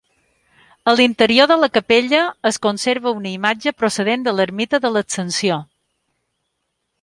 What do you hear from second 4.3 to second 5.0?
l'ermita de